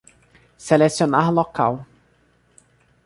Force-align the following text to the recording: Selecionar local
Selecionar 0.57 1.21
local 1.29 1.85